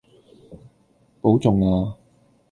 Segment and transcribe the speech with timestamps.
[1.21, 1.95] 保重呀